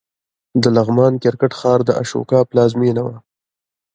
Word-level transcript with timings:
د 0.61 0.63
لغمان 0.75 1.13
کرکټ 1.23 1.51
ښار 1.59 1.79
د 1.85 1.89
اشوکا 2.01 2.39
پلازمېنه 2.49 3.01
وه 3.07 3.15